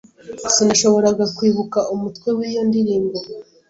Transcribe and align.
Sinashoboraga 0.53 1.25
kwibuka 1.37 1.79
umutwe 1.93 2.29
w'iyo 2.37 2.61
ndirimbo. 2.69 3.17